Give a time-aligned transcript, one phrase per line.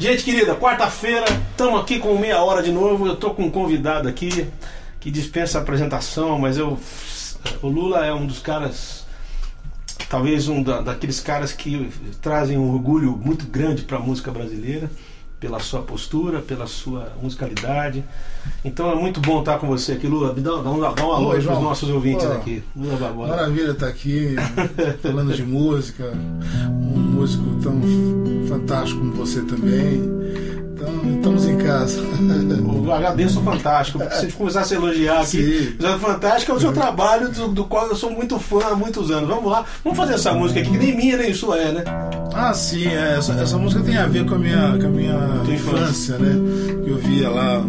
[0.00, 3.06] Gente querida, quarta-feira, estamos aqui com meia hora de novo.
[3.06, 4.48] Eu tô com um convidado aqui
[4.98, 6.78] que dispensa apresentação, mas eu.
[7.60, 9.04] O Lula é um dos caras.
[10.08, 11.92] Talvez um da, daqueles caras que
[12.22, 14.90] trazem um orgulho muito grande para a música brasileira,
[15.40, 18.04] pela sua postura, pela sua musicalidade.
[18.62, 20.34] Então é muito bom estar com você aqui, Lula.
[20.34, 22.62] Dá, dá, um, dá um alô para os nossos ouvintes Pô, aqui.
[22.76, 23.30] Lula Barbosa.
[23.34, 24.36] Maravilha estar aqui
[25.02, 26.12] falando de música,
[26.68, 27.80] um músico tão
[28.46, 30.19] fantástico como você também.
[30.80, 32.00] Então, estamos em casa.
[32.84, 33.98] Eu agradeço o Fantástico.
[33.98, 37.64] Se a gente começar a elogiar aqui, o Fantástico é o seu trabalho, do, do
[37.64, 39.28] qual eu sou muito fã há muitos anos.
[39.28, 41.84] Vamos lá, vamos fazer essa música aqui, que nem minha nem sua é, né?
[42.34, 45.18] Ah, sim, é, essa, essa música tem a ver com a minha, com a minha
[45.44, 46.34] Tua infância, né?
[46.86, 47.64] Eu via lá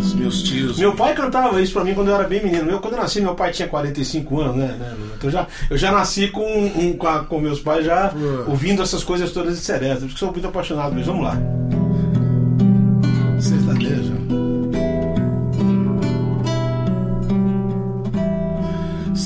[0.00, 0.78] os meus tios.
[0.78, 2.68] Meu pai cantava isso pra mim quando eu era bem menino.
[2.70, 4.76] Eu, quando eu nasci, meu pai tinha 45 anos, né?
[4.78, 4.94] né?
[5.16, 8.12] Então eu já, eu já nasci com, um, com, a- com meus pais já
[8.46, 10.00] ouvindo essas coisas todas de seresta.
[10.00, 11.12] Por isso que sou muito apaixonado mesmo.
[11.12, 11.38] Vamos lá.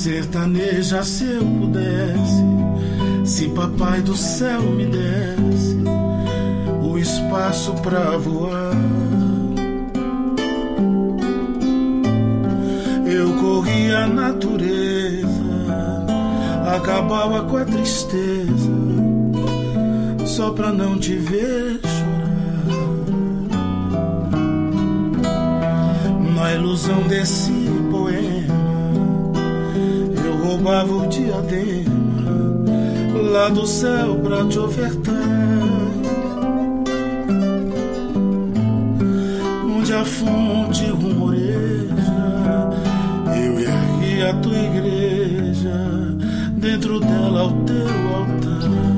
[0.05, 2.43] Sertaneja se eu pudesse,
[3.25, 5.77] se papai do céu me desse
[6.79, 8.75] o espaço pra voar.
[13.07, 15.27] Eu corria a natureza,
[16.75, 18.71] acabava com a tristeza,
[20.23, 22.75] só pra não te ver chorar.
[26.35, 27.64] Na ilusão desse
[30.65, 31.93] roubava o diadema
[33.31, 35.13] lá do céu pra te ofertar.
[39.63, 41.93] Onde a fonte rumoreja,
[43.27, 46.17] eu ergui a tua igreja,
[46.57, 48.94] dentro dela o teu altar.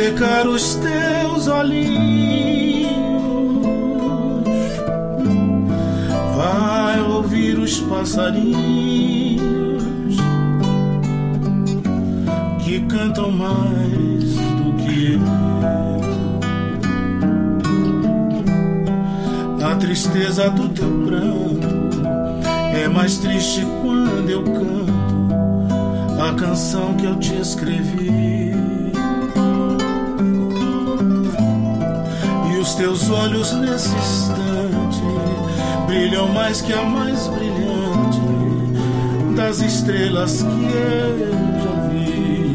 [0.00, 2.90] Secar os teus olhinhos.
[6.36, 9.40] Vai ouvir os passarinhos
[12.64, 14.24] que cantam mais
[14.58, 15.20] do que eu.
[19.66, 22.00] A tristeza do teu pranto
[22.74, 24.90] é mais triste quando eu canto
[26.22, 28.39] a canção que eu te escrevi.
[32.70, 35.02] Os teus olhos nesse instante
[35.86, 38.20] brilham mais que a mais brilhante
[39.34, 41.18] das estrelas que eu
[41.64, 42.54] já vi.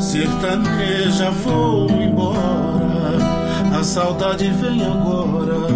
[0.00, 3.16] Sertaneja, vou embora,
[3.78, 5.68] a saudade vem agora,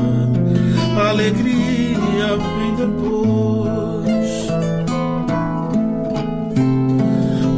[1.00, 4.48] a alegria vem depois.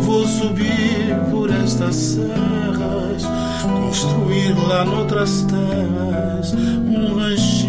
[0.03, 2.60] Vou subir por estas serras,
[3.91, 7.60] construir lá noutras terras um ranchinho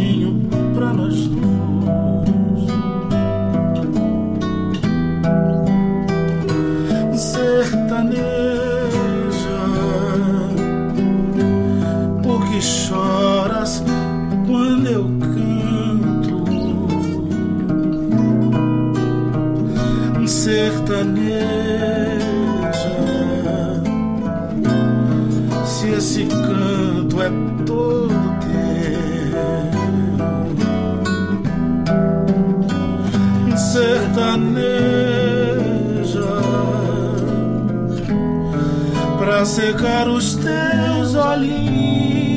[39.41, 42.29] pra secar os teus olhinhos,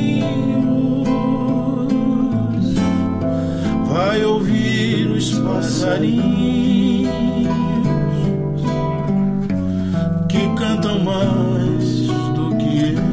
[3.87, 7.13] vai ouvir os passarinhos
[10.27, 13.05] que cantam mais do que eu.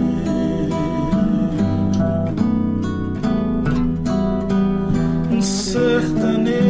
[5.42, 6.62] Sertaneja,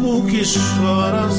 [0.00, 1.33] por que choras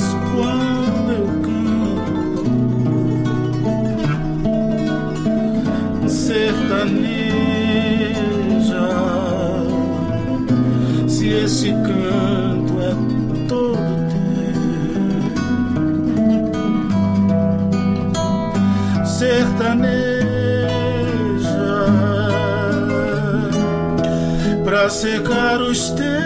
[24.89, 26.24] secar os teus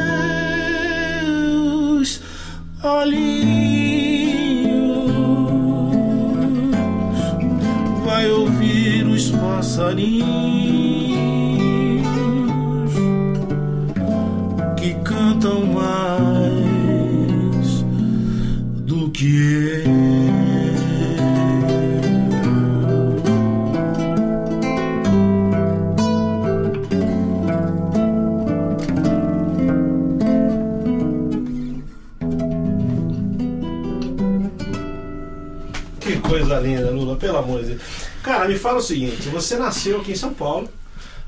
[38.40, 40.70] Cara, me fala o seguinte: você nasceu aqui em São Paulo,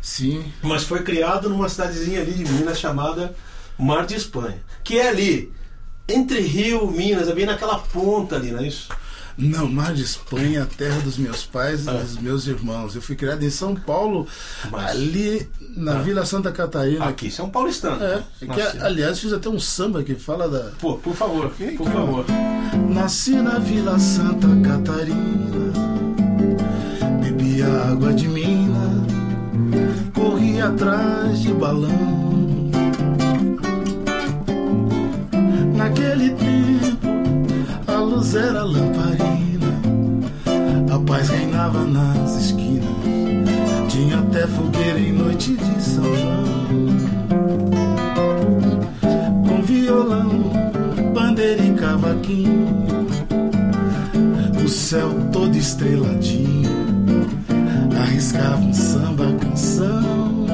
[0.01, 3.35] Sim, mas foi criado numa cidadezinha ali de Minas chamada
[3.77, 5.51] Mar de Espanha, que é ali,
[6.07, 8.87] entre Rio e Minas, é bem naquela ponta ali, não é isso?
[9.37, 11.93] Não, Mar de Espanha, a terra dos meus pais e Ah.
[11.93, 12.95] dos meus irmãos.
[12.95, 14.25] Eu fui criado em São Paulo,
[14.71, 16.01] Mas- ali na Ah.
[16.01, 17.05] Vila Santa Catarina.
[17.05, 18.01] Aqui, é um paulistano.
[18.03, 20.71] É, que, aliás, fiz até um samba que fala da.
[20.79, 21.85] Pô, por favor, por Então.
[21.87, 22.25] favor.
[22.89, 25.90] Nasci na Vila Santa Catarina,
[27.63, 29.05] água de mina,
[30.13, 32.71] corri atrás de balão.
[35.75, 36.97] Naquele tempo,
[37.87, 39.81] a luz era lamparina,
[40.93, 42.85] a paz reinava nas esquinas,
[43.89, 46.51] tinha até fogueira em noite de São João
[49.51, 50.29] com violão,
[51.13, 53.07] bandeira e cavaquinho.
[54.63, 56.80] O céu todo estreladinho,
[58.11, 60.45] arriscava um samba canção.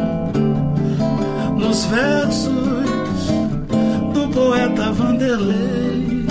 [1.57, 2.51] Nos versos
[4.13, 6.25] do poeta Vanderlei,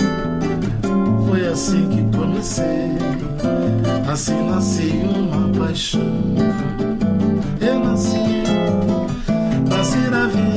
[1.27, 2.97] foi assim que comecei.
[4.09, 6.01] Assim nasci uma paixão.
[7.59, 8.43] Eu nasci
[9.69, 10.56] Nasci na Vila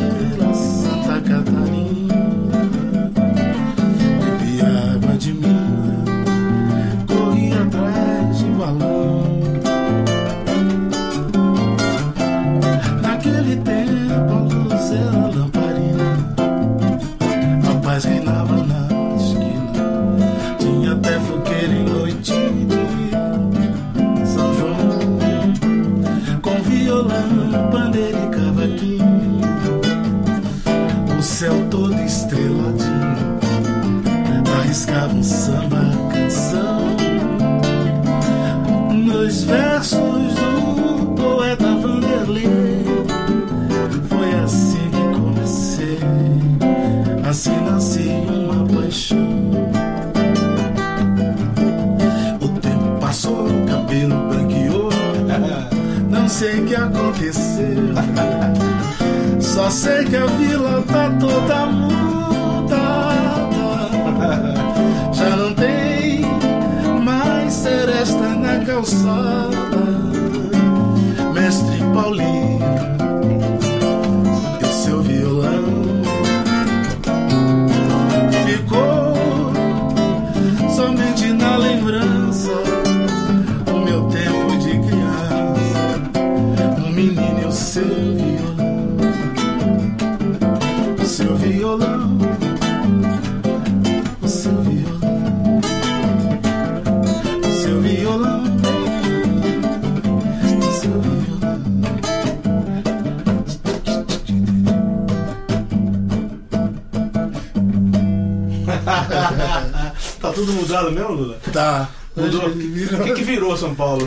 [110.30, 111.38] tá tudo mudado mesmo, Lula?
[111.52, 111.88] Tá.
[112.16, 112.50] Mudou.
[112.50, 114.06] Virou- O que, que virou São Paulo?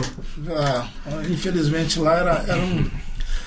[0.56, 0.86] Ah,
[1.28, 2.84] infelizmente lá era, era um.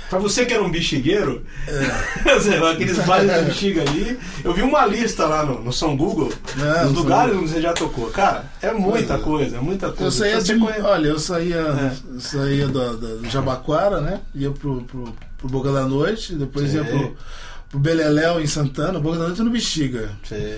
[0.10, 1.44] Pra você que era um bexigueiro,
[2.42, 5.98] sei lá, aqueles bares de bexiga ali, eu vi uma lista lá no, no São
[5.98, 8.10] Google, É, dos lugares onde você já tocou.
[8.10, 9.18] Cara, é muita é.
[9.18, 10.04] coisa, é muita coisa.
[10.06, 12.20] Eu saía Você de, olha, eu saía, É.
[12.22, 14.22] saía do, do Jabaquara, né?
[14.34, 16.92] Ia pro, pro, pro Boca da Noite, depois ia Sei.
[16.98, 17.18] pro,
[17.70, 20.10] pro Beleléu em Santana, Boca da Noite no Bexiga.
[20.24, 20.58] Sei.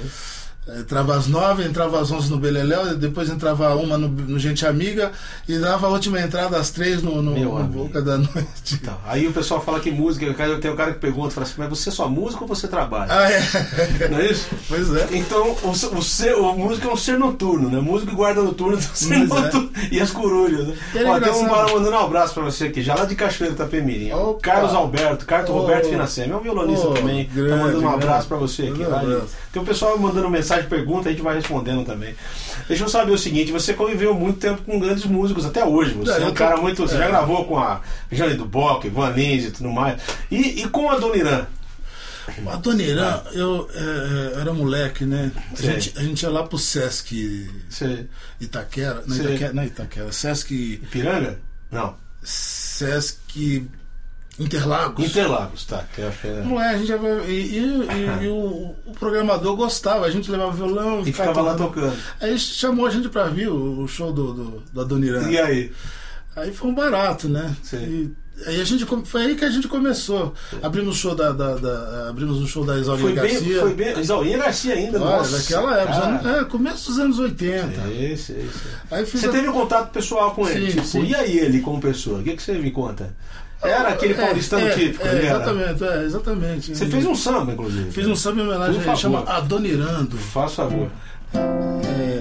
[0.77, 5.11] Entrava às nove, entrava às onze no Beleléu, depois entrava uma no, no Gente Amiga
[5.47, 7.63] e dava a última entrada às três no, no, no.
[7.63, 8.75] Boca da Noite.
[8.81, 10.25] Então, aí o pessoal fala que música,
[10.61, 13.11] tem um cara que pergunta, fala assim, mas você é só música ou você trabalha?
[13.11, 13.39] Ah, é.
[14.09, 14.47] Não é isso?
[14.67, 15.07] Pois é.
[15.11, 17.79] Então, o, o, ser, o músico é um ser noturno, né?
[17.79, 19.43] Músico e guarda noturno é um ser Pois é.
[19.45, 19.69] noturno.
[19.91, 20.75] E as corujas, né?
[20.95, 23.53] É Ó, tem um cara mandando um abraço pra você aqui, já lá de Cachoeira
[23.55, 24.11] Itapemirim.
[24.11, 24.29] ó.
[24.31, 24.39] Opa.
[24.41, 25.59] Carlos Alberto, Carto Oh.
[25.61, 27.25] Roberto Finacema, é um violonista Oh, também.
[27.25, 28.27] tá grande, mandando um abraço grande.
[28.27, 28.85] pra você aqui.
[29.51, 32.15] Tem um pessoal mandando mensagem, pergunta, a gente vai respondendo também.
[32.67, 35.93] Deixa eu saber o seguinte, você conviveu muito tempo com grandes músicos, até hoje.
[35.93, 36.81] Você Não, é um tô- cara muito.
[36.81, 37.07] Você já é.
[37.07, 40.01] gravou com a Jane do Bock, Van Lins e tudo mais.
[40.29, 41.45] E, e com a Dona Irã?
[42.47, 45.31] A Dona Irã, eu é, é, era moleque, né?
[45.57, 48.05] A gente, a gente ia lá pro Sesc Você.
[48.39, 49.03] Itaquera.
[49.07, 49.15] Não.
[49.17, 50.11] Itaquera, não Itaquera.
[50.11, 50.53] Sesc.
[50.53, 51.39] Ipiranga?
[51.71, 51.95] Não.
[52.21, 53.67] Sesc
[54.39, 55.05] Interlagos.
[55.05, 55.83] Interlagos, tá.
[55.93, 59.55] Que eu é- Não é, a gente ia, e, e- e- e o, o programador
[59.55, 61.95] gostava, a gente levava violão E ficava lá tocando.
[62.21, 65.29] Aí chamou a gente pra vir o, o show do, do, da Dona Irã.
[65.29, 65.71] E aí?
[66.35, 67.53] Aí foi um barato, né?
[67.61, 67.77] Sim.
[67.77, 68.15] E,
[68.47, 70.33] aí a gente, foi aí que a gente começou.
[70.63, 73.59] Abrimos o show da, da, da- abrimos o show da Isaura Foi bem, Garcia.
[73.59, 73.99] foi bem.
[73.99, 75.37] Isaurinha Garcia ainda, Olha, nossa.
[75.37, 77.89] daquela época, anos- é, começo dos anos 80.
[77.91, 78.49] Esse, esse.
[78.89, 80.67] Aí Você a- teve um contato pessoal com ele?
[80.67, 81.03] Sim, tipo, sim.
[81.07, 82.19] e aí ele como pessoa?
[82.19, 83.13] O que, que você me conta?
[83.61, 85.25] Era aquele É, paulistano é, típico, é?
[85.25, 86.75] Exatamente, é, exatamente.
[86.75, 87.91] Você fez um samba, inclusive.
[87.91, 90.17] Fiz um samba em homenagem a ele, chama Adonirando.
[90.17, 90.89] Faz favor.
[91.33, 92.19] É.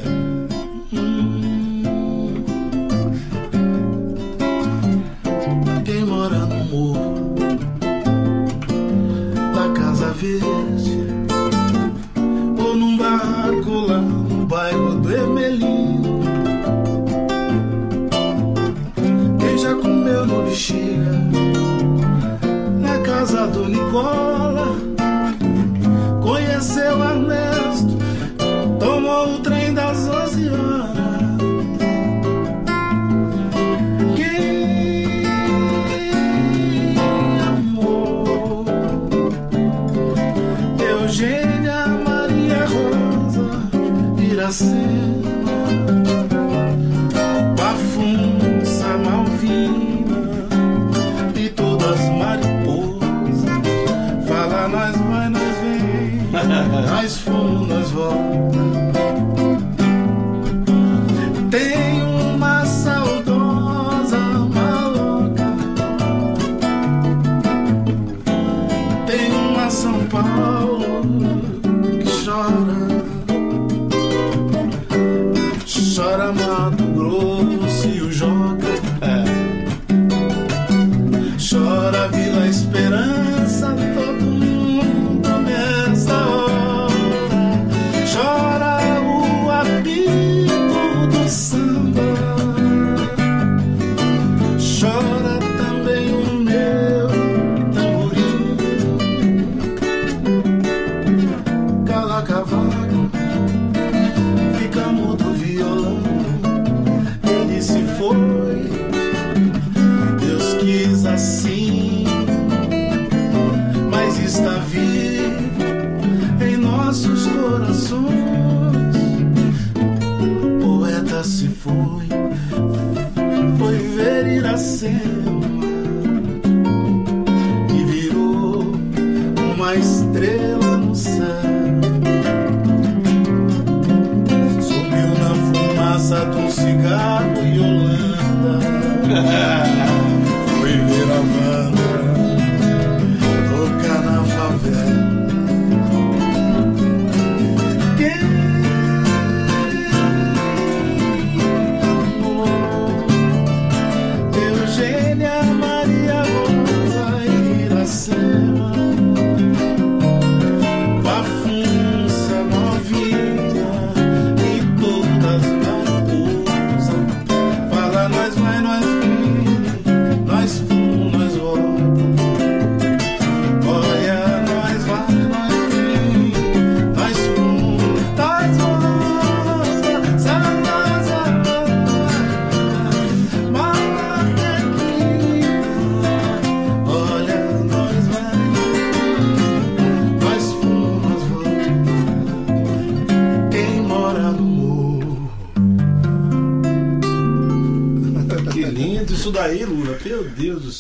[5.85, 7.35] Quem mora no morro
[9.55, 10.88] da Casa Verde
[23.39, 24.67] casa do Nicola
[26.21, 27.58] conheceu Ernesto Tomou
[70.13, 71.03] uma São Paulo
[72.03, 72.89] que chora.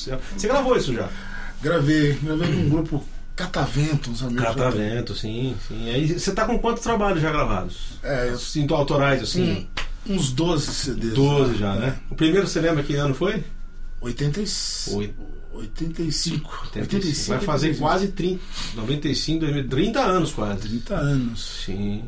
[0.08, 0.20] Céu.
[0.36, 1.08] Você gravou isso já?
[1.62, 3.04] Gravei, gravei com um grupo
[3.38, 4.42] Catavento, uns amigos.
[4.42, 5.88] Catavento, sim, sim.
[5.88, 7.98] Aí você tá com quantos trabalhos já gravados?
[8.02, 9.68] É, eu Sinto autorais, assim?
[10.04, 11.14] Hum, uns 12 CDs.
[11.14, 11.96] 12 já, né?
[12.10, 13.44] O primeiro você lembra que ano foi?
[14.00, 14.98] 85.
[14.98, 15.14] Oi.
[15.52, 16.68] 85.
[16.74, 17.28] 85.
[17.28, 18.40] Vai fazer quase 30,
[18.74, 20.60] 95, 2000, 30 anos quase.
[20.68, 21.62] 30 anos.
[21.64, 22.04] Sim.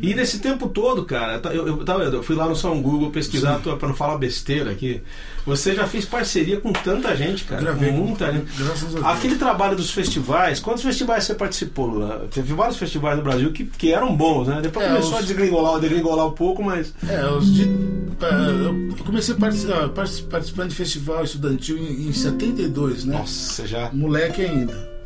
[0.00, 3.58] E nesse tempo todo, cara, eu, eu, eu, eu fui lá no São Google pesquisar
[3.60, 5.00] para não falar besteira aqui.
[5.46, 7.62] Você já fez parceria com tanta gente, cara.
[7.62, 8.46] Gravei com muita gente.
[8.58, 9.04] Graças a Deus.
[9.06, 12.26] Aquele trabalho dos festivais, quantos festivais você participou, Lula?
[12.32, 14.60] Teve vários festivais no Brasil que, que eram bons, né?
[14.60, 16.92] Depois É, começou os- a desgringolar, desgringolar um pouco, mas.
[17.08, 18.66] É, os de, é,
[18.98, 23.16] eu comecei participar, participando de festival estudantil em, em 72, né?
[23.16, 23.90] Nossa, já.
[23.92, 24.96] moleque ainda.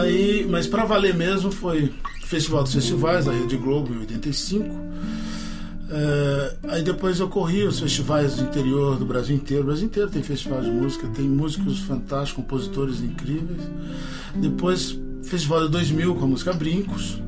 [0.00, 1.92] Aí, mas pra valer mesmo foi
[2.26, 4.74] Festival dos Festivais da Rede Globo em 85.
[5.88, 9.62] É, aí depois eu corri os festivais do interior do Brasil inteiro.
[9.62, 13.62] O Brasil inteiro tem festival de música, tem músicos fantásticos, compositores incríveis.
[14.34, 17.22] Depois Festival de 2000 com a música Brincos.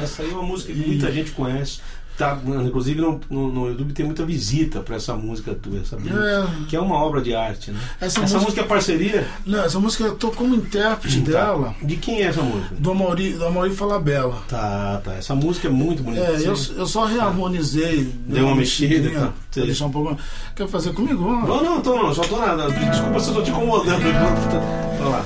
[0.00, 1.80] Essa aí é uma música que muita gente conhece.
[2.18, 6.46] Tá, inclusive no, no, no YouTube tem muita visita pra essa música tua, essa É.
[6.68, 7.78] que é uma obra de arte, né?
[8.00, 9.28] Essa Essa, música- música é parceria?
[9.46, 11.30] Não, essa música eu tô como intérprete Tá.
[11.30, 12.74] dela, De quem é essa música?
[12.76, 14.42] do Amaury, do Amaury Falabella.
[14.48, 15.14] Tá, tá.
[15.14, 16.24] Essa música é muito bonita.
[16.24, 18.12] É, eu, eu só reharmonizei.
[18.26, 19.32] Deu uma mexida, mexidinha, tá.
[19.52, 20.18] Pra deixar um pouco.
[20.56, 21.22] Quer fazer comigo?
[21.22, 21.56] Vamos lá.
[21.56, 22.68] Não, não, tô não, só tô nada.
[22.68, 24.02] Desculpa se eu tô te incomodando.
[25.00, 25.24] Olha lá.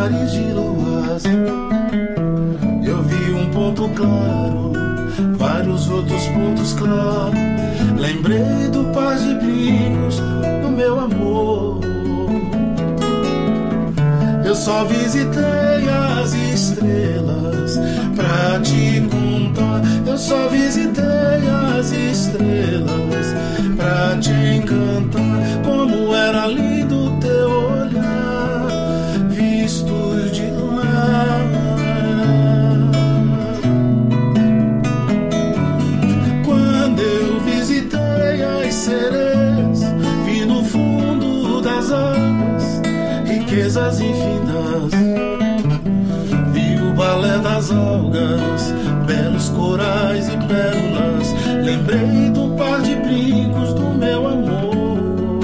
[0.00, 1.24] Milhares de luas.
[2.84, 4.72] Eu vi um ponto claro,
[5.36, 7.34] vários outros pontos claros.
[7.98, 10.20] Lembrei do par de brincos
[10.62, 11.80] do meu amor.
[14.44, 17.78] Eu só visitei as estrelas
[18.16, 19.82] pra te contar.
[20.06, 21.04] Eu só visitei
[21.78, 23.26] as estrelas
[23.76, 25.20] pra te encantar.
[25.64, 28.29] Como era lindo teu olhar,
[43.50, 44.92] riquezas infindas.
[46.52, 48.72] Vi o balé das algas,
[49.06, 51.34] belos corais e pérolas.
[51.64, 55.40] Lembrei do par de brincos do meu amor.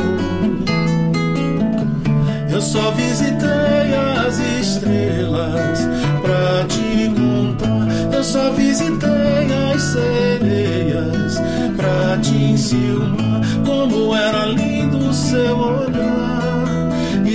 [2.48, 5.80] Eu só visitei as estrelas
[6.22, 8.14] pra te contar.
[8.14, 11.42] Eu só visitei as sereias
[11.76, 13.40] pra te enciumar.
[13.64, 16.45] Como era lindo o seu olhar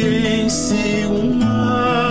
[0.07, 2.10] e enciumar.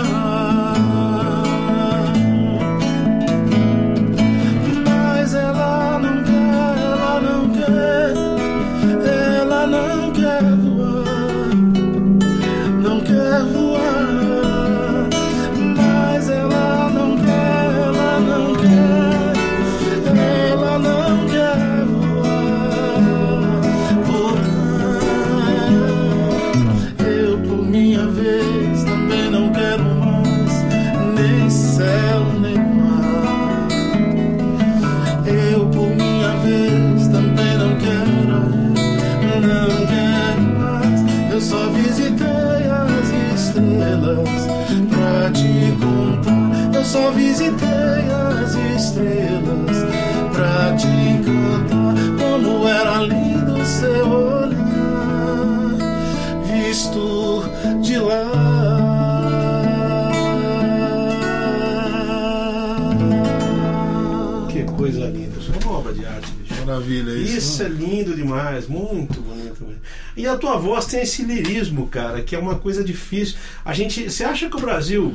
[64.91, 65.39] coisa linda.
[65.39, 66.65] Isso é uma obra de arte, bicho.
[66.65, 67.37] Maravilha isso.
[67.37, 69.63] Isso é lindo demais, muito bonito.
[69.65, 69.81] mesmo.
[70.15, 73.37] E a tua voz tem esse lirismo, cara, que é uma coisa difícil.
[73.65, 75.13] A gente, você acha que o Brasil,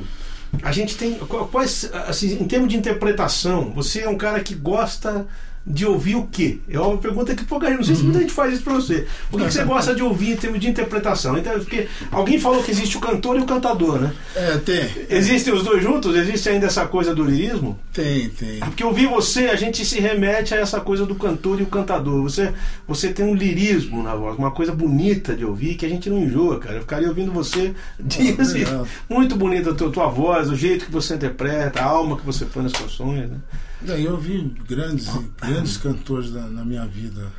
[0.63, 4.55] a gente tem qu- quais, assim, em termos de interpretação, você é um cara que
[4.55, 5.27] gosta
[5.67, 6.59] de ouvir o quê?
[6.71, 9.05] É uma pergunta que pouca gente, não sei se muita gente faz isso pra você.
[9.33, 11.37] O que, que você gosta de ouvir em termos de interpretação?
[11.37, 14.13] Então, porque alguém falou que existe o cantor e o cantador, né?
[14.37, 14.89] É, tem.
[15.11, 16.15] Existem os dois juntos?
[16.15, 17.77] Existe ainda essa coisa do lirismo?
[17.93, 18.61] Tem, tem.
[18.61, 22.23] Porque ouvir você, a gente se remete a essa coisa do cantor e o cantador.
[22.23, 22.53] Você,
[22.87, 26.19] você tem um lirismo na voz, uma coisa bonita de ouvir que a gente não
[26.19, 26.77] enjoa, cara.
[26.77, 28.65] Eu ficaria ouvindo você dias e
[29.09, 32.45] muito bonita a tua, tua voz, o jeito que você interpreta, a alma que você
[32.45, 33.29] põe nas canções.
[33.29, 33.37] Né?
[33.83, 35.07] Eu vi grandes,
[35.41, 37.31] grandes cantores na, na minha vida.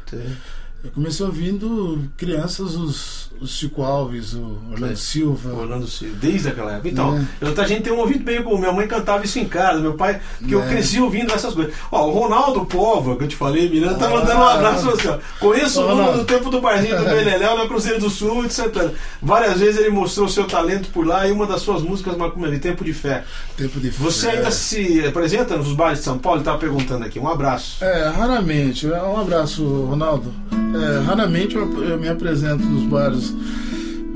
[0.83, 4.95] Eu comecei ouvindo crianças, os, os Chico Alves, o Orlando É.
[4.95, 5.51] Silva.
[5.53, 6.87] Orlando Silva, desde aquela época.
[6.89, 7.45] Então, É.
[7.45, 9.95] eu, a gente tem um ouvido bem como minha mãe cantava isso em casa, meu
[9.95, 10.67] pai, porque eu É.
[10.67, 11.73] cresci ouvindo essas coisas.
[11.91, 14.09] Ó, o Ronaldo Pova, que eu te falei, Miranda, tá Ah.
[14.11, 15.07] mandando um abraço você.
[15.09, 15.17] ó.
[15.39, 18.53] Conheço o Lula do tempo do barzinho do Beleléu na Cruzeiro do Sul e de
[18.53, 18.93] Santana.
[19.21, 22.85] Várias vezes ele mostrou seu talento por lá e uma das suas músicas marcou Tempo
[22.85, 23.23] de Fé.
[23.57, 24.37] Tempo de Você fé.
[24.37, 26.37] ainda se apresenta nos bares de São Paulo?
[26.39, 27.19] Ele tava perguntando aqui.
[27.19, 27.83] Um abraço.
[27.83, 28.87] É, raramente.
[28.87, 30.33] Um abraço, Ronaldo.
[30.75, 33.33] É, raramente eu, eu me apresento nos bares.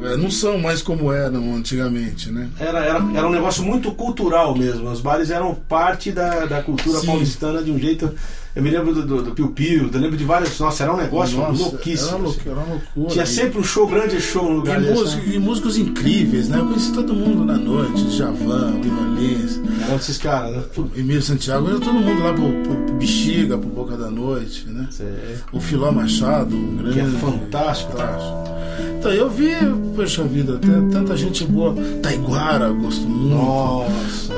[0.04, 2.50] É, não são mais como eram antigamente, né?
[2.60, 4.90] Era, era, era um negócio muito cultural mesmo.
[4.90, 7.06] Os bares eram parte da, da cultura Sim.
[7.08, 8.12] paulistana de um jeito.
[8.54, 10.60] Eu me lembro do, do, do Piu Piu, eu lembro de vários.
[10.60, 12.10] Nossa, era um negócio Nossa, louquíssimo.
[12.10, 13.10] Era, louco, era uma loucura.
[13.10, 14.94] Tinha E- sempre um show, grande show no E, lugar desse.
[14.94, 15.36] músico- né?
[15.36, 16.58] e músicos incríveis, né?
[16.60, 18.74] Eu conheci todo mundo na noite, Javan,
[19.18, 20.64] Lins, Eram esses caras, né?
[20.98, 24.90] Emílio Santiago, era todo mundo lá pro, pro, pro Bexiga, pro Boca da Noite, né?
[25.54, 26.94] O Filó Machado, um grande.
[26.96, 27.94] Que é fantástico.
[29.02, 29.50] Então eu vi,
[29.96, 30.60] poxa vida,
[30.92, 31.74] tanta gente boa.
[32.04, 33.36] Taiguara, gosto muito.
[33.36, 34.34] Nossa.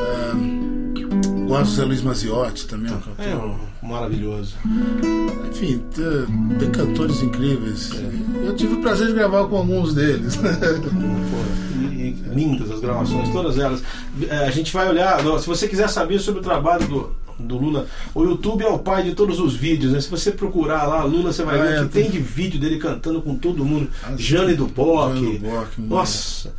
[1.46, 3.60] Gosto do Zé Luiz Maziotti também, é um cantor.
[3.84, 4.56] É maravilhoso.
[5.52, 7.92] Enfim, te- tem cantores incríveis.
[8.46, 10.40] Eu tive o prazer de gravar com alguns deles.
[12.34, 13.84] Lindas as gravações, todas elas.
[14.30, 17.12] É, A gente vai olhar, se você quiser saber sobre o trabalho do,
[17.44, 20.02] do Lula, o YouTube é o pai de todos os vídeos, né?
[20.02, 22.78] Se você procurar lá, Lula, você vai Ah, ver é, que tem- de vídeo dele
[22.78, 23.90] cantando com todo mundo.
[24.04, 25.16] Ah, Jane do Bock.
[25.16, 25.96] Jane do Bock, mano.
[25.96, 26.54] Nossa.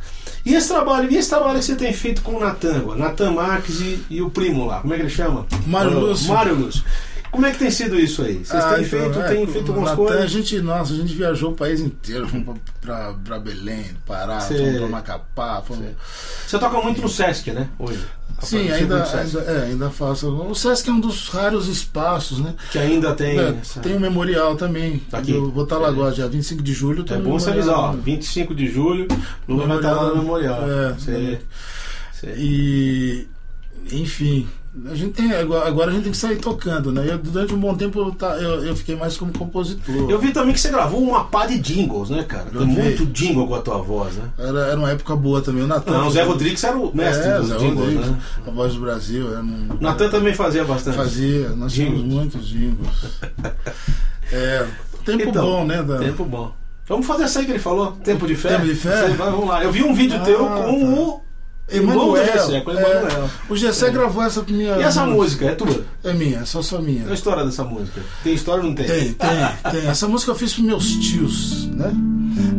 [0.45, 2.99] E esse trabalho, e esse trabalho que você tem feito com o Natan, agora?
[2.99, 5.45] Natan Marques e, e o primo lá, como é que ele chama?
[5.65, 6.27] Mário Ah, Lúcio.
[6.33, 6.83] Mário Lúcio.
[7.31, 8.45] Como é que tem sido isso aí?
[8.45, 10.31] Vocês Ah, têm então, feito, é, têm feito algumas A coisas?
[10.31, 12.45] gente, nossa, a gente viajou o país inteiro, fomos
[12.79, 15.85] pra, pra, pra Belém, Pará, fomos pra Macapá, fomos.
[16.47, 17.67] Você toca muito no Sesc, né?
[17.77, 17.99] Hoje.
[18.41, 20.29] Sim, ainda, ainda, é, ainda faço.
[20.29, 22.53] O Sesc é um dos raros espaços, né?
[22.71, 23.39] Que ainda tem.
[23.39, 24.99] É, essa- tem um memorial também.
[25.09, 25.31] Tá aqui.
[25.31, 27.03] Eu vou estar lá agora, dia 25 de julho.
[27.03, 29.07] tem É um bom você avisar, ó, 25 de julho,
[29.47, 30.61] Lula vai estar lá no memorial.
[30.69, 31.39] É, Você-
[32.13, 33.27] você- E,
[33.91, 34.47] enfim,
[34.91, 37.05] a gente tem, agora, a gente tem que sair tocando, né?
[37.09, 40.09] Eu, durante um bom tempo eu, tá- eu, eu fiquei mais como compositor.
[40.09, 42.45] Eu vi também que você gravou uma pá de jingles, né, cara?
[42.45, 44.23] Tem muito jingle com a tua voz, né?
[44.37, 45.63] Era, era uma época boa também.
[45.63, 45.91] O Natan.
[45.91, 48.17] Não, o Zé Rodrigues era o mestre é, dos Zé jingles, Rodrigues, né?
[48.47, 49.31] A voz do Brasil.
[49.31, 50.97] Era um, O Natan também fazia bastante.
[50.97, 51.49] fazia.
[51.49, 52.89] Nós tínhamos muitos jingles.
[54.31, 54.65] é,
[55.05, 55.81] tempo Então, bom, né?
[55.83, 56.51] Da, Tempo bom.
[56.87, 57.93] Vamos fazer essa aí que ele falou?
[58.03, 58.49] Tempo de fé?
[58.49, 59.07] Tempo de fé?
[59.09, 59.63] Vai, vamos lá.
[59.63, 60.55] Eu vi um vídeo Ah, teu tá.
[60.55, 61.24] com o irmão do
[61.71, 62.11] Emanuel.
[62.11, 64.77] O é, o Gessé gravou essa minha.
[64.77, 65.83] E essa música, é tua?
[66.03, 67.01] É minha, é só só minha.
[67.01, 68.01] Qual a história dessa música?
[68.23, 68.85] Tem história ou não tem?
[68.85, 69.87] Tem, tem, tem.
[69.87, 71.91] Essa música eu fiz para meus tios, né?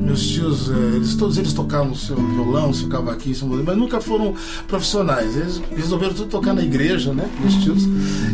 [0.02, 4.00] Meus tios, eh, eles, todos eles tocavam seu violão, seu cavaquinho, seu violão, mas nunca
[4.00, 4.34] foram
[4.66, 5.36] profissionais.
[5.36, 7.28] Eles resolveram tudo tocar na igreja, né?
[7.40, 7.84] Meus tios.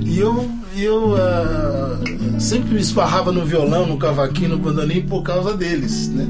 [0.04, 1.98] E eu, eu ah,
[2.38, 6.26] sempre me esbarrava no violão, no cavaquinho, no bandolim por causa deles, né?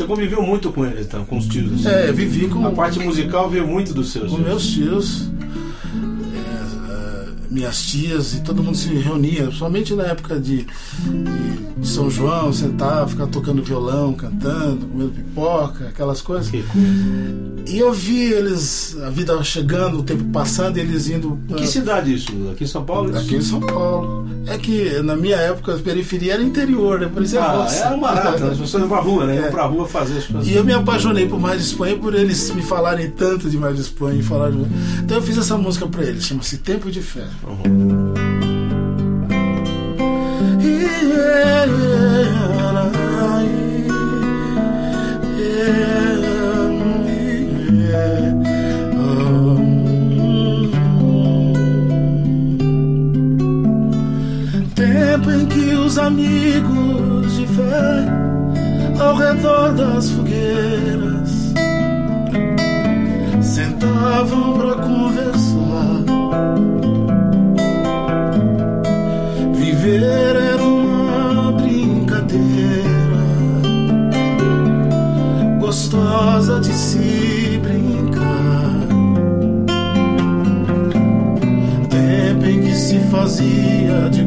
[0.00, 1.86] Você conviveu muito com eles, então, com os tios.
[1.86, 1.88] assim.
[1.94, 4.30] é, eu vivi com, A parte musical veio muito dos seus.
[4.30, 5.39] com meus tios, é, é,
[7.50, 10.66] minhas tias, e todo mundo se reunia, somente na época de,
[11.76, 16.52] de São João, sentava, ficava tocando violão, cantando, comendo pipoca, aquelas coisas.
[17.66, 21.38] E eu vi eles, a vida chegando, o tempo passando, e eles indo.
[21.48, 22.30] Em que cidade isso?
[22.52, 23.10] Aqui em São Paulo?
[23.10, 23.18] Isso?
[23.18, 24.28] Aqui em São Paulo.
[24.46, 27.10] É que na minha época a periferia era interior, né?
[27.12, 27.84] Parecia Ah, roça.
[27.84, 28.50] era um barato, né?
[28.52, 29.36] as pessoas iam pra rua, né?
[29.36, 29.50] Iam É.
[29.50, 30.48] pra rua fazer as coisas.
[30.48, 33.76] E eu me apaixonei por Mais de Espanha por eles me falarem tanto de Mais
[33.76, 34.66] de Espanha e falaram.
[35.04, 37.24] Então eu fiz essa música pra eles, chama-se Tempo de Fé.
[54.74, 58.04] Tempo em que os amigos de fé
[59.00, 61.54] ao redor das fogueiras
[63.40, 65.39] sentavam para conversar.
[76.60, 78.86] Gostosa de se brincar.
[81.88, 84.24] Tempo em que se fazia de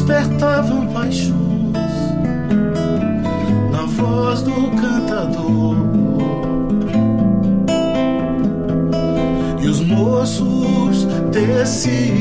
[0.00, 1.34] despertavam paixões
[3.70, 5.76] na voz do cantador.
[9.60, 12.19] E os moços teciam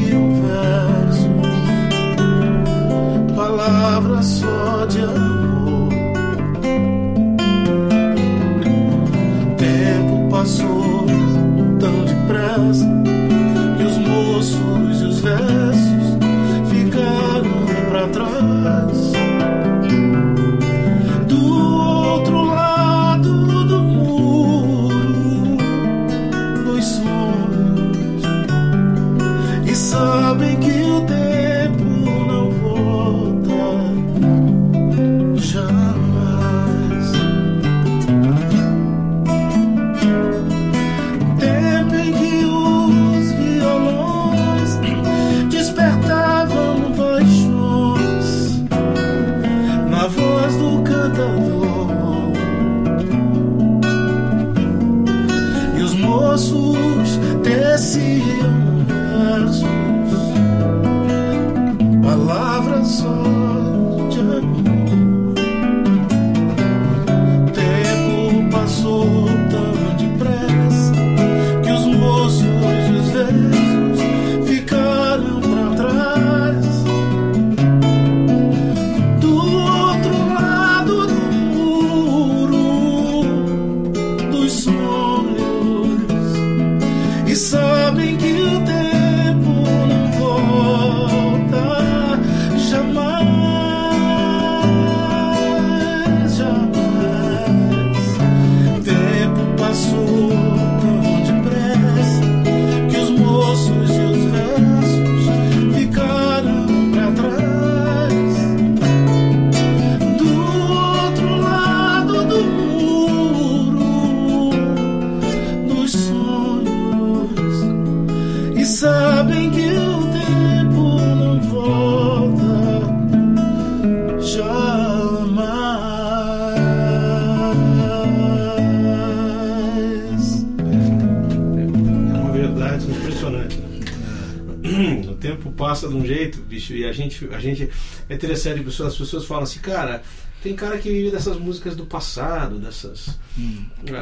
[135.69, 137.69] passa de um jeito, bicho, e a gente, a gente
[138.09, 140.01] é interessante, as pessoas falam assim, cara,
[140.41, 143.17] tem cara que vive dessas músicas do passado, dessas.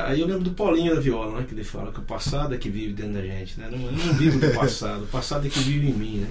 [0.07, 1.45] Aí eu lembro do Paulinho da Viola, né?
[1.47, 3.67] Que ele fala que o passado é que vive dentro da gente, né?
[3.71, 6.27] Não, eu não vivo do passado, o passado é que vive em mim, né?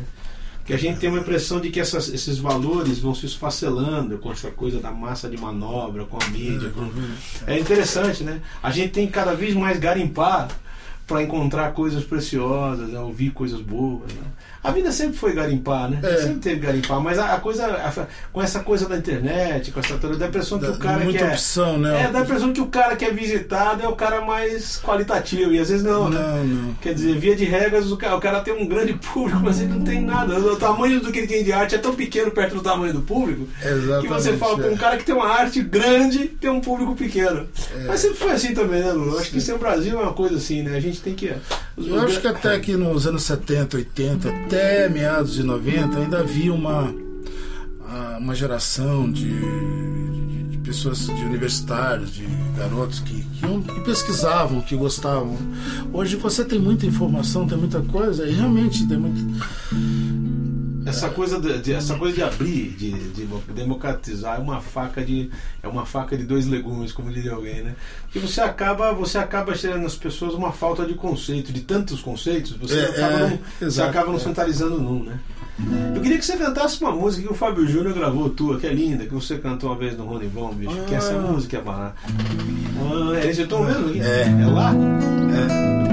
[0.64, 4.32] Que a gente tem uma impressão de que essas- esses valores vão se esfacelando com
[4.32, 6.70] essa coisa da massa de manobra, com a mídia.
[6.70, 6.90] Com...
[7.46, 8.40] É interessante, né?
[8.62, 10.48] A gente tem que cada vez mais garimpar
[11.06, 12.98] para encontrar coisas preciosas, né?
[12.98, 14.12] ouvir coisas boas.
[14.12, 14.22] Né?
[14.66, 15.98] A vida sempre foi garimpar, né?
[16.02, 16.16] É.
[16.22, 19.96] Sempre teve garimpar, mas a, a coisa, a- com essa coisa da internet, com essa
[19.96, 22.02] toda, dá a impressão que Dá- o cara muita que é, opção, né?
[22.04, 25.52] é, dá a impressão que o cara que é visitado é o cara mais qualitativo
[25.52, 26.18] e às vezes não, né?
[26.20, 26.74] Não, não.
[26.74, 29.72] Quer dizer, via de regras, o cara, o cara tem um grande público, mas ele
[29.72, 30.38] não tem nada.
[30.38, 33.02] O tamanho do que ele tem de arte é tão pequeno perto do tamanho do
[33.02, 34.02] público Exatamente.
[34.02, 34.70] que você fala com é.
[34.72, 37.46] um cara que tem uma arte grande tem um público pequeno.
[37.86, 39.18] Mas sempre foi assim também, né, Lulu?
[39.18, 40.76] Acho que isso no Brasil é uma coisa assim, né?
[40.76, 41.32] A gente tem que.
[41.76, 46.52] Eu acho que até aqui nos anos 70, 80, até meados de 90, ainda havia
[46.52, 46.94] uma,
[47.88, 53.80] ah, uma geração de, de- de pessoas, de universitários, de garotos que, que, iam- que
[53.82, 55.36] pesquisavam, que gostavam.
[55.92, 59.20] Hoje você tem muita informação, tem muita coisa, e realmente tem muito.
[60.86, 65.30] Essa coisa de, de- essa coisa de abrir, de, de democratizar é uma faca de
[65.62, 67.74] é uma faca de dois legumes, como diria alguém, né?
[68.04, 72.52] Porque você acaba você acaba gerando nas pessoas uma falta de conceito, de tantos conceitos,
[72.52, 74.20] você É, acaba, é, não, você exato, acaba não é.
[74.20, 75.18] centralizando num, né?
[75.94, 78.72] Eu queria que você cantasse uma música que o Fábio Júnior gravou tua, que é
[78.74, 81.18] linda, que você cantou uma vez no Rony Von, bicho, que essa Ah.
[81.18, 81.96] música é barata.
[82.08, 84.00] Ah, é esse eu tô vendo aqui?
[84.00, 84.22] É.
[84.28, 84.72] é lá?
[84.72, 85.85] É.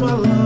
[0.00, 0.39] palavras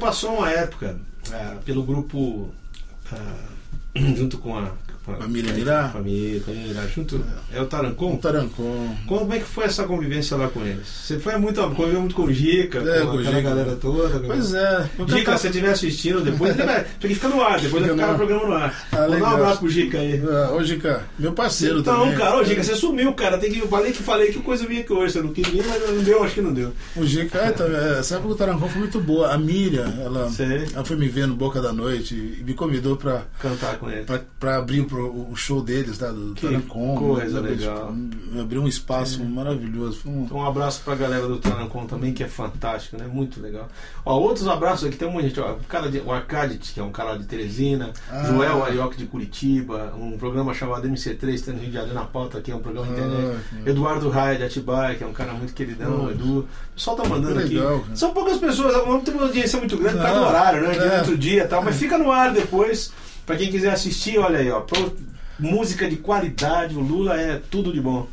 [0.00, 0.98] passou uma época
[1.32, 2.52] ah, pelo grupo
[3.12, 3.48] ah,
[4.16, 4.72] junto com a
[5.04, 5.88] com Família Mirá?
[5.88, 8.12] Família, família Mirá, junto é o Tarancon.
[8.12, 8.96] Um tarancon.
[9.08, 10.86] Como é que foi essa convivência lá com eles?
[10.86, 13.40] Você foi muito conviveu muito com o Gica, É, com, com o Gica.
[13.40, 14.20] galera toda.
[14.20, 14.82] Pois é.
[14.82, 17.90] Gica, cantava- se você estiver assistindo depois, ele vai, porque fica no ar, depois vai
[17.90, 18.88] Fica ficar no o programa no ar.
[18.92, 19.34] Ah, Manda um legal.
[19.34, 20.22] abraço pro Gica aí.
[20.28, 22.18] Ah, Ô, Gica, meu parceiro Então, também.
[22.18, 23.38] cara, ô Gica, você sumiu, cara.
[23.38, 25.12] Tem que, eu falei que falei que coisa vinha aqui hoje.
[25.14, 26.72] Você não quis vir, mas não deu, acho que não deu.
[26.96, 29.32] O Gica, é, tá, é, essa época do Tarancon foi muito boa.
[29.32, 30.66] A Miriam, ela, Sei.
[30.74, 34.04] ela foi me ver no Boca da Noite e me convidou pra, Cantar com ele.
[34.04, 36.96] pra, pra abrir pro, o show deles, tá, do Que Tarancon.
[36.96, 37.92] coisa né, legal.
[37.94, 39.98] tipo, Abriu um espaço maravilhoso.
[40.00, 43.06] Foi um, Então, um abraço pra galera do Tanancon também, que é fantástico, né?
[43.06, 43.68] Muito legal.
[44.04, 45.40] Ó, outros abraços aqui, tem um monte de gente.
[45.40, 48.24] Ó, o, cara de, o Arcade, que é um cara de Teresina, Ah.
[48.24, 52.38] Joel Arioque de Curitiba, um programa chamado MC3, tem no Rio de Janeiro na pauta
[52.38, 53.40] aqui, é um programa Ah, internet.
[53.66, 56.10] Eduardo Raia de Atibaia, que é um cara muito queridão.
[56.10, 56.40] Edu.
[56.40, 57.54] O pessoal tá mandando Que aqui.
[57.54, 57.96] legal, cara.
[57.96, 60.72] São poucas pessoas, não tem uma audiência muito grande por causa do Não, horário, né?
[60.72, 60.98] De é.
[60.98, 62.92] outro dia e tal, mas fica no ar depois.
[63.26, 64.60] Pra quem quiser assistir, olha aí, ó.
[64.60, 64.92] pro-
[65.40, 68.06] música de qualidade, o Lula é tudo de bom.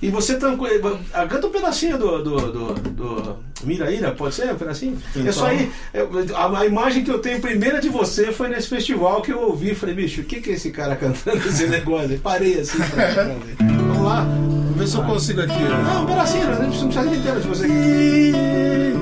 [0.00, 0.64] E você tranco...
[1.12, 4.52] ah, canta um pedacinho do, do, do, do Miraíra, pode ser?
[4.52, 4.96] Um pedacinho?
[5.10, 5.26] Então.
[5.26, 5.72] É só aí.
[5.92, 9.40] é, A, a imagem que eu tenho primeira de você foi nesse festival que eu
[9.40, 9.74] ouvi.
[9.74, 12.10] Falei, bicho, o que, que é esse cara cantando esse negócio?
[12.10, 12.18] aí?
[12.18, 13.56] Parei assim pra, pra ver.
[13.58, 14.20] Vamos lá.
[14.22, 15.62] Vamos ver se eu consigo aqui.
[15.64, 17.66] Não, um pedacinho, não precisa não precisa inteiro de você.
[17.66, 18.97] Vira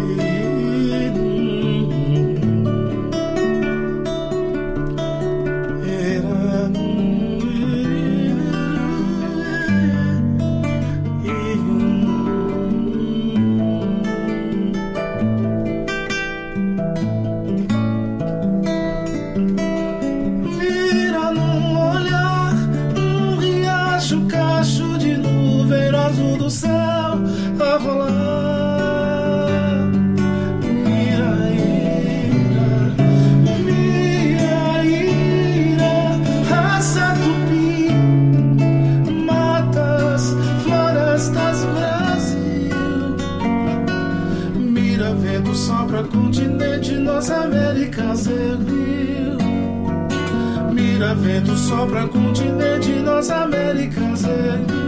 [51.66, 54.86] vento sopra continente, nossa Américas ergueu.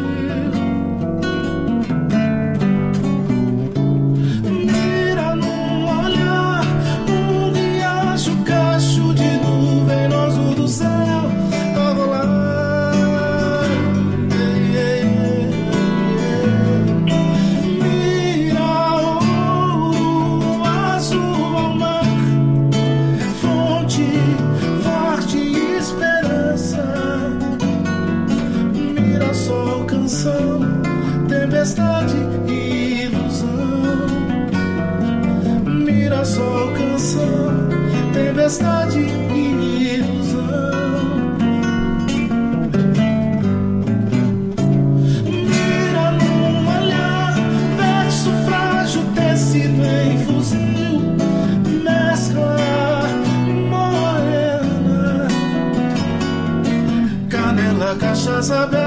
[58.39, 58.78] casa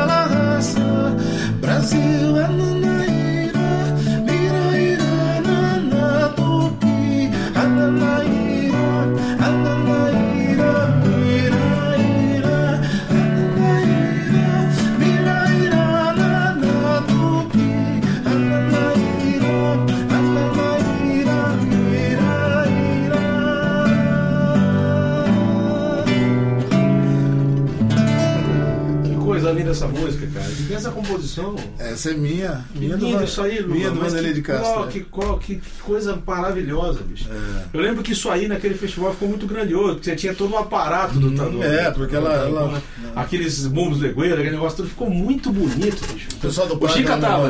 [31.91, 33.75] Essa é minha, minha do, lindo isso aí, Lula.
[33.75, 34.73] minha do Vanderlei de Castro.
[34.73, 37.27] qual- que, qual- que- coisa maravilhosa, bicho.
[37.31, 37.63] É.
[37.73, 40.57] Eu lembro que isso aí naquele festival ficou muito grandioso, porque você tinha todo um
[40.57, 41.63] aparato do Tador.
[41.63, 42.81] É, porque ela- ela-
[43.15, 46.27] Aqueles bombos legueiros, aquele negócio tudo ficou muito bonito, bicho.
[46.33, 47.49] O pessoal do O Chica tava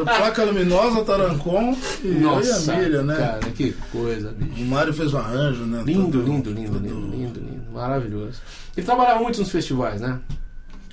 [0.00, 3.16] o Placa Luminosa, Tarancon e eu e a Milha, né?
[3.16, 4.62] cara, que coisa, bicho.
[4.62, 5.82] O Mário fez um arranjo, né?
[5.84, 7.62] Lindo, Todo- lindo, lindo, todo- lindo, lindo, lindo.
[7.72, 8.40] Maravilhoso.
[8.76, 10.18] Ele trabalhava muito nos festivais, né?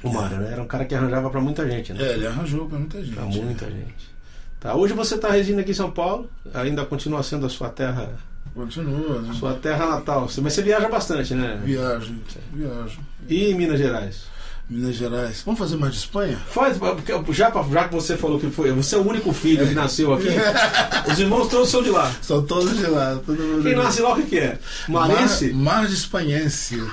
[0.04, 0.52] O Mário, né?
[0.52, 2.04] Era um cara que arranjava pra muita gente, né?
[2.04, 3.16] É, ele arranjou pra muita gente.
[3.16, 4.16] Pra muita gente.
[4.60, 8.10] Tá, hoje você tá residindo aqui em São Paulo, ainda continua sendo a sua terra,
[8.54, 9.34] Continua, né?
[9.34, 10.22] sua terra natal.
[10.42, 11.62] Mas você viaja bastante, né?
[11.64, 12.22] Viagem,
[12.54, 13.00] viagem.
[13.28, 14.24] E em Minas Gerais?
[14.70, 15.44] Minas Gerais.
[15.46, 16.38] Vamos fazer mais de Espanha?
[16.50, 19.76] Faz, porque já, já que você falou que foi, você é o único filho que
[19.76, 20.28] nasceu aqui,
[21.12, 22.12] os irmãos todos são de lá.
[22.22, 23.20] São todos de lá.
[23.26, 24.58] Todo Quem de nasce lá o que, que é?
[24.90, 25.54] Marense?
[25.54, 26.82] Mar, Mar de Espanhense.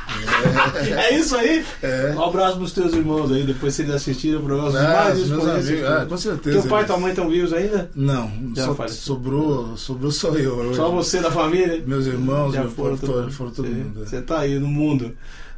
[0.93, 1.65] É isso aí?
[1.83, 2.13] É.
[2.17, 4.79] Um abraço pros teus irmãos aí, depois se eles assistirem o programa.
[4.79, 5.33] amigos,
[5.71, 5.85] aqui.
[5.85, 6.61] ah, com certeza.
[6.61, 7.91] Teu pai e tua mãe estão vivos ainda?
[7.95, 9.01] Não, Já faleceu.
[9.03, 10.55] sobrou, sobrou só eu.
[10.57, 10.77] hoje.
[10.77, 11.83] Só você da família?
[11.87, 14.03] Meus irmãos, Já meu foram todo todo, foram todo Você- mundo.
[14.03, 14.07] é.
[14.07, 15.13] Você tá aí no mundo.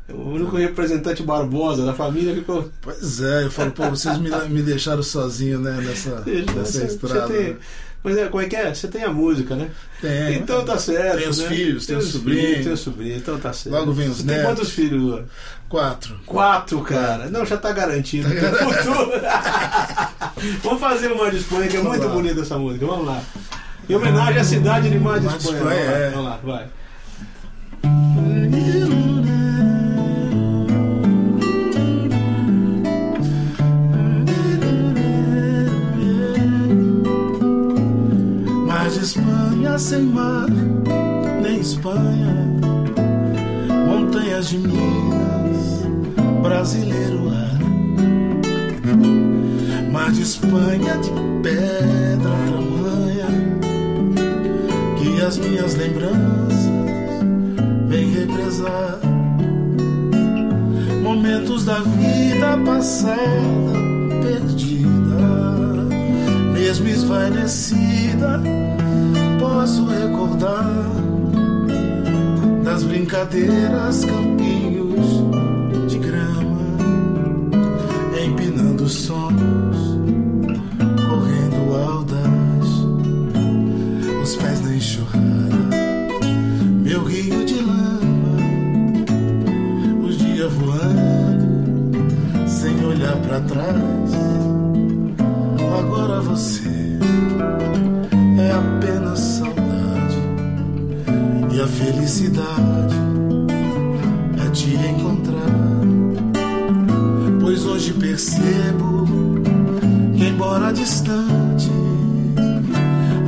[0.09, 2.71] O único representante Barbosa da família ficou.
[2.83, 7.27] Pois é, eu falo, pô, vocês me, me deixaram sozinho, né, nessa, nessa Você- estrada.
[7.27, 7.57] Você tem, né?
[8.03, 8.75] mas é, como é que é?
[8.75, 9.71] Você tem a música, né?
[10.03, 10.35] Tem.
[10.37, 11.19] então tá certo.
[11.21, 11.49] Tem os né?
[11.49, 12.65] filhos, tem os os sobrinhos.
[12.65, 13.75] Tem os sobrinhos, então tá certo.
[13.75, 14.51] Logo vem os Você tem netos.
[14.51, 15.25] quantos filhos, Lua?
[15.71, 16.21] Quatro.
[16.27, 17.31] Quatro, cara.
[17.31, 18.29] Não, já tá garantido.
[18.29, 19.11] Teu futuro.
[20.63, 22.85] Vamos fazer uma de Espanha, que é muito bonita essa música.
[22.85, 23.23] Vamos lá.
[23.89, 25.61] Em homenagem à cidade de Mar de Espanha.
[25.63, 26.11] Vamos lá, é.
[26.11, 26.67] Vamos lá, vai.
[39.05, 40.47] Espanha sem mar,
[41.43, 42.49] nem Espanha.
[43.87, 45.83] Montanhas de Minas,
[46.43, 47.59] brasileiro ar.
[49.93, 51.11] Mar de Espanha de
[51.43, 53.27] pedra tamanha
[54.97, 56.71] que as minhas lembranças
[57.87, 59.01] vêm represar.
[61.03, 63.21] Momentos da vida passada
[64.23, 65.19] perdida,
[66.55, 68.41] mesmo esvaecida,
[69.45, 70.65] posso recordar
[72.65, 75.23] das brincadeiras, campinhos
[75.87, 76.61] de grama,
[78.25, 79.99] empinando sonhos,
[81.09, 82.69] correndo audaz,
[84.23, 85.77] os pés na enxurrada,
[86.83, 88.37] meu rio de lama,
[90.07, 94.11] os dias voando, sem olhar pra trás.
[95.79, 96.75] Agora você
[101.55, 102.97] e a felicidade
[104.45, 105.85] é te encontrar.
[107.41, 109.07] Pois hoje percebo
[110.17, 111.71] que, embora distante,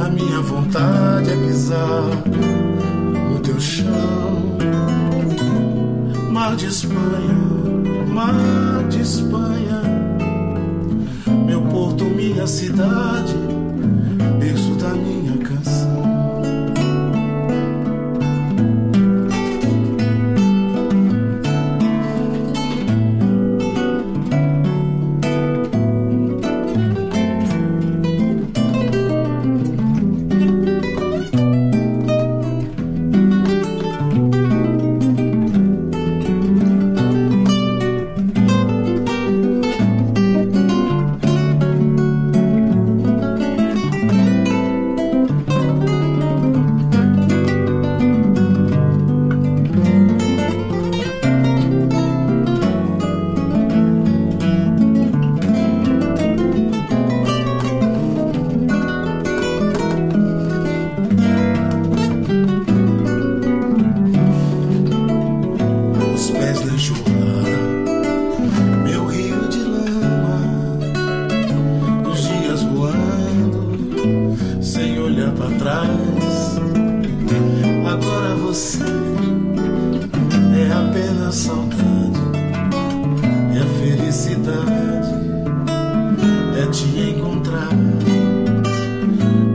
[0.05, 2.03] a minha vontade é pisar
[3.31, 4.57] no teu chão.
[6.33, 7.39] Mar de Espanha,
[8.09, 9.83] mar de Espanha,
[11.47, 13.35] meu porto, minha cidade,
[14.41, 15.26] berço da minha
[75.27, 76.57] olha para trás.
[77.87, 78.85] Agora você
[80.55, 82.21] é apenas saudade,
[83.55, 85.15] é a felicidade,
[86.61, 87.71] é te encontrar.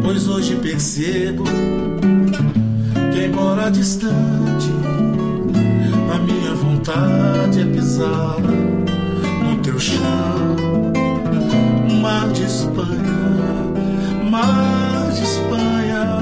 [0.01, 1.43] Pois hoje percebo
[3.13, 4.71] quem mora distante.
[6.13, 10.55] A minha vontade é pisar no teu chão,
[11.89, 13.30] um mar de Espanha
[15.13, 16.17] de Espanha,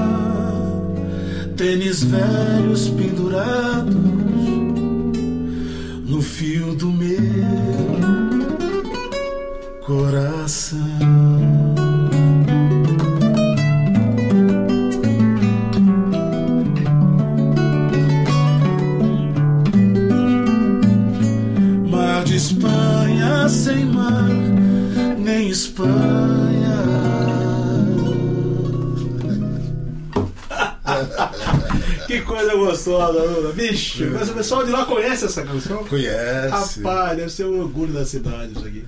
[1.56, 3.96] tênis velhos pendurados
[6.06, 7.10] no fio do meu
[9.86, 10.79] coração.
[32.98, 33.54] Coisa gostosa, Lula.
[33.54, 35.84] Bicho, mas o pessoal de lá conhece essa canção?
[35.86, 36.82] Conhece?
[36.82, 38.86] Rapaz, deve ser um orgulho da cidade isso aqui.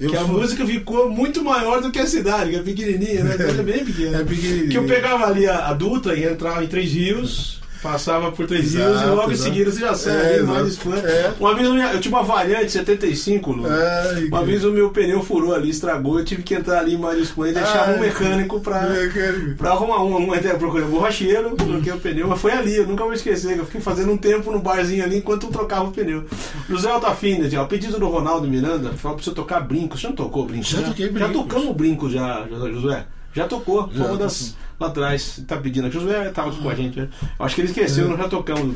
[0.00, 3.24] Eu que a fui- música ficou muito maior do que a cidade, que é pequenininha,
[3.24, 3.34] né?
[3.38, 4.18] É bem pequena.
[4.20, 4.68] É pequenininha.
[4.68, 8.74] Que eu pegava ali a, a Dutra e entrava em Três Rios, passava por Três
[8.74, 10.68] Rios e logo em seguida você já sai É, ali mais exato.
[10.68, 11.02] Espanha.
[11.02, 11.32] É.
[11.38, 13.68] Uma vez eu, minha- eu tinha uma variante 75, Lula.
[13.70, 16.94] Ai, Uma que- vez o meu pneu furou ali, estragou, eu tive que entrar ali
[16.94, 18.82] em Espanha e deixar Ai, um mecânico pra.
[18.88, 19.56] Mecânico.
[19.56, 22.86] Pra arrumar um, um até procurei um borracheiro, troquei o pneu, mas foi ali, eu
[22.86, 25.84] nunca vou esquecer, que eu fiquei fazendo um tempo no barzinho ali enquanto eu trocava
[25.84, 26.24] o pneu.
[26.68, 29.96] José Altafina, ó, pedido do Ronaldo Miranda, falou pra você tocar brinco.
[29.96, 30.64] Você não tocou brinco?
[30.64, 30.88] Já né?
[30.88, 31.32] toquei Já brinco.
[31.32, 33.06] tocamos brinco já, Josué?
[33.38, 35.42] Já tocou, foi uma das lá atrás.
[35.46, 35.94] Tá pedindo aqui.
[35.98, 37.08] Josué tava com a gente, né?
[37.38, 38.08] Eu acho que ele esqueceu, É.
[38.08, 38.74] nós já tocamos.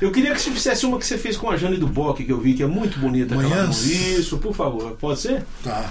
[0.00, 2.32] Eu queria que você fizesse uma que você fez com a Jane do Bock, que
[2.32, 3.34] eu vi, que é muito bonita.
[3.34, 3.86] Manhãs?
[3.86, 4.96] Isso, por favor.
[5.00, 5.44] Pode ser?
[5.62, 5.90] Tá.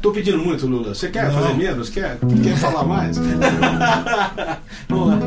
[0.00, 0.94] Tô pedindo muito, Lula.
[0.94, 1.32] Você quer Não.
[1.40, 1.88] fazer menos?
[1.88, 3.16] Quer, quer falar mais?
[4.88, 5.18] Vamos lá.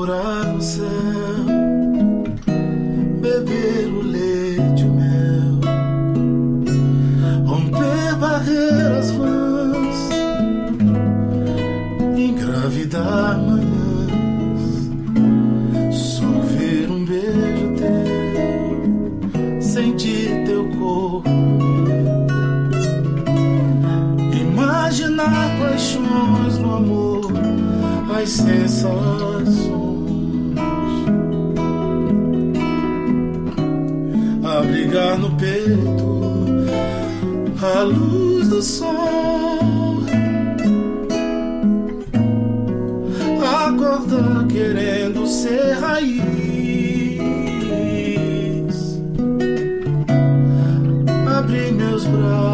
[0.00, 0.86] Procurar no céu,
[3.20, 5.60] beber o leite, o mel,
[7.46, 10.08] romper barreiras vãs,
[12.16, 14.90] engravidar manhãs,
[15.92, 21.28] sorver um beijo teu, sentir teu corpo
[24.40, 27.32] imaginar paixões no amor,
[28.16, 29.79] as sensações.
[34.90, 36.20] Abrigar no peito
[37.62, 40.02] a luz do sol.
[43.68, 46.20] Acordar querendo ser raiz.
[51.38, 52.49] Abrir meus braços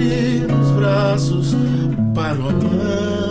[0.00, 1.54] abrir os braços
[2.14, 3.29] para o amanhecer,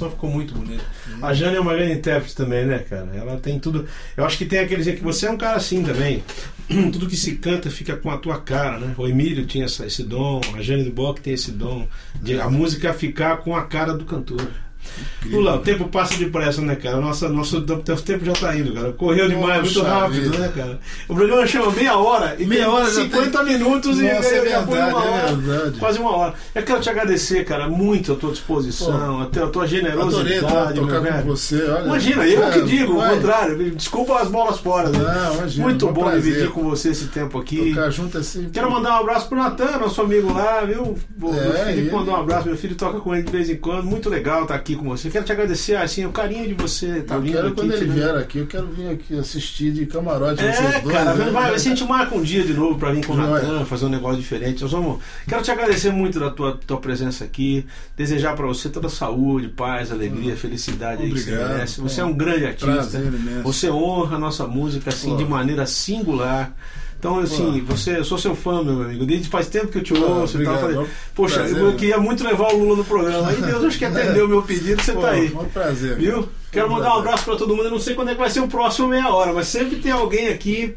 [0.00, 0.84] gravação ficou muito bonita.
[1.20, 3.08] A Jane é uma grande intérprete também, né, cara?
[3.14, 3.86] Ela tem tudo.
[4.16, 6.24] Eu acho que tem aqueles que você é um cara assim também.
[6.92, 8.94] Tudo que se canta fica com a tua cara, né?
[8.96, 11.86] O Emílio tinha esse dom, a Jane do Bock tem esse dom
[12.22, 14.48] de a música ficar com a cara do cantor.
[15.26, 16.96] Lula, o tempo passa depressa, né, cara?
[17.00, 18.92] Nossa, nosso tempo já tá indo, cara.
[18.92, 20.38] Correu demais, muito rápido, vida.
[20.38, 20.78] né, cara?
[21.08, 24.48] O programa chama meia hora e Meia tem hora já 50 minutos e Nossa, é
[24.50, 25.78] já foi uma verdade, é hora, verdade.
[25.78, 26.34] quase uma hora.
[26.54, 30.16] Eu quero te agradecer, cara, muito a tua disposição, a tua, a tua generosidade.
[30.16, 31.62] Adorei meu tocar com você.
[31.64, 33.14] Olha, Imagina, eu É, que digo, o vai.
[33.14, 33.70] contrário.
[33.72, 34.88] Desculpa as bolas fora.
[34.88, 34.98] Né?
[34.98, 36.22] Não, imagina, Muito bom prazer.
[36.22, 37.70] dividir com você esse tempo aqui.
[37.74, 38.48] Tocar junto assim.
[38.52, 40.96] Quero mandar um abraço pro Natan, nosso amigo lá, viu?
[41.20, 43.48] O meu É, filho ele- mandou um abraço, meu filho toca com ele de vez
[43.50, 43.84] em quando.
[43.84, 45.08] Muito legal estar aqui com você.
[45.10, 47.56] Quero te agradecer, assim, o carinho de você estar eu vindo quero aqui.
[47.56, 50.94] quando ele vier aqui, eu quero vir aqui assistir de camarote É, vocês dois.
[50.96, 51.30] cara, né?
[51.30, 53.42] vai, a gente marca um dia de novo pra vir com o Vai.
[53.42, 54.62] Natan, fazer um negócio diferente.
[54.62, 55.00] Nós vamos.
[55.28, 57.64] Quero te agradecer muito da tua, tua presença aqui.
[57.96, 61.52] Desejar pra você toda a saúde, paz, alegria, felicidade aí que você Obrigado.
[61.52, 61.80] merece.
[61.80, 62.72] Você é um grande artista.
[62.72, 63.12] Prazer.
[63.44, 65.16] Você honra a nossa música assim Pô.
[65.16, 66.52] de maneira singular.
[67.00, 69.06] Então, assim, você, eu sou seu fã, meu amigo.
[69.06, 70.54] Desde faz tempo que eu te Pô, ouço e tal.
[70.54, 70.74] obrigado.
[70.74, 73.26] Falei, Poxa, Prazer, eu queria muito levar o Lula no programa.
[73.26, 75.32] Aí Deus acho que atendeu o meu pedido, você Pô, tá aí.
[75.34, 75.96] Um prazer.
[75.96, 76.28] Viu?
[76.52, 77.08] Quero Um mandar um prazer.
[77.08, 77.64] abraço pra todo mundo.
[77.64, 79.90] Eu não sei quando é que vai ser o próximo meia hora, mas sempre tem
[79.92, 80.76] alguém aqui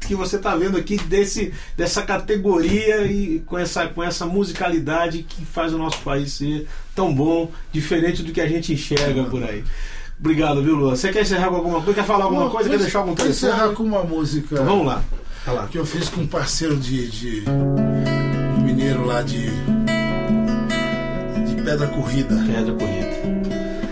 [0.00, 5.44] que você tá vendo aqui desse, dessa categoria e com essa, com essa musicalidade que
[5.44, 6.66] faz o nosso país ser
[6.96, 9.62] tão bom, diferente do que a gente enxerga por aí.
[10.18, 10.96] Obrigado, viu, Lula?
[10.96, 11.94] Você quer encerrar com alguma coisa?
[12.00, 12.68] Quer falar alguma Pô, coisa?
[12.68, 13.76] Quer deixar algum vou encerrar telefone?
[13.76, 15.02] com uma música Então, vamos lá.
[15.70, 19.50] Que eu fiz com um parceiro de, de um mineiro lá de
[21.46, 22.34] de Pedra Corrida.
[22.46, 23.10] Pedra corrida.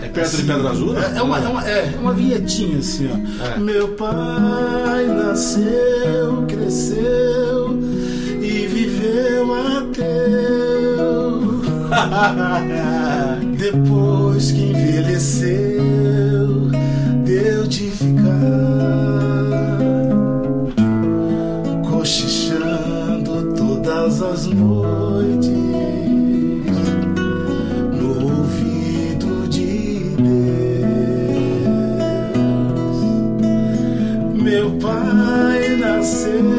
[0.03, 0.93] É perto Assim, de Pedra Azul?
[0.93, 1.01] não?
[1.01, 3.15] É, é uma, é, uma, é uma vinhetinha assim, ó.
[3.45, 3.57] É.
[3.57, 7.79] Meu pai nasceu, cresceu
[8.41, 10.29] e viveu até
[13.57, 16.69] depois que envelheceu,
[17.25, 19.38] deu de ficar
[24.09, 25.49] todas as noites
[27.93, 30.57] no ouvido de Deus.
[34.33, 36.58] Meu pai nasceu,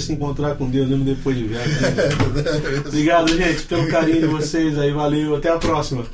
[0.00, 1.70] se encontrar com Deus mesmo depois de velho.
[2.86, 4.92] Obrigado, gente, pelo carinho de vocês aí.
[4.92, 5.36] Valeu.
[5.36, 6.04] Até a próxima.